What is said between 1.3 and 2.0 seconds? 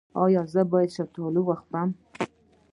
وخورم؟